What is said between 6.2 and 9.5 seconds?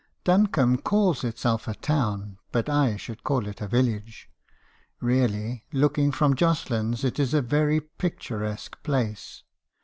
Jocelyn's, it is a very picturesque place.